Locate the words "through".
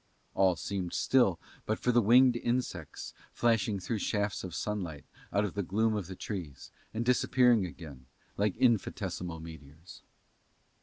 3.79-3.99